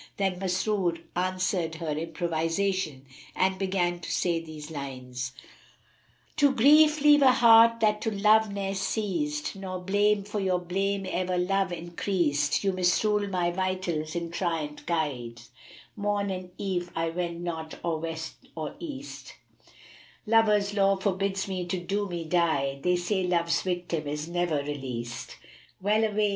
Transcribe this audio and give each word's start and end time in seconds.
Then 0.17 0.39
Masrur 0.39 0.97
answered 1.15 1.75
her 1.75 1.91
improvisation 1.91 3.05
and 3.35 3.59
began 3.59 3.99
to 3.99 4.11
say 4.11 4.39
these 4.39 4.71
lines, 4.71 5.33
"To 6.37 6.51
grief 6.55 7.01
leave 7.01 7.21
a 7.21 7.33
heart 7.33 7.81
that 7.81 8.01
to 8.01 8.09
love 8.09 8.51
ne'er 8.51 8.73
ceased; 8.73 9.55
* 9.55 9.55
Nor 9.55 9.77
blame, 9.83 10.23
for 10.23 10.39
your 10.39 10.57
blame 10.57 11.05
ever 11.07 11.37
love 11.37 11.71
increased: 11.71 12.63
You 12.63 12.71
misrule 12.73 13.27
my 13.27 13.51
vitals 13.51 14.15
in 14.15 14.31
tyrant 14.31 14.87
guise; 14.87 15.51
* 15.73 15.95
Morn 15.95 16.31
and 16.31 16.49
Eve 16.57 16.89
I 16.95 17.11
wend 17.11 17.43
not 17.43 17.79
or 17.83 17.99
West 17.99 18.37
or 18.55 18.73
East; 18.79 19.35
Love's 20.25 20.73
law 20.73 20.95
forbids 20.95 21.47
me 21.47 21.63
to 21.67 21.79
do 21.79 22.09
me 22.09 22.23
die; 22.25 22.79
* 22.81 22.81
They 22.81 22.95
say 22.95 23.21
Love's 23.21 23.61
victim 23.61 24.07
is 24.07 24.27
ne'er 24.27 24.63
released: 24.63 25.35
Well 25.79 26.03
away! 26.03 26.29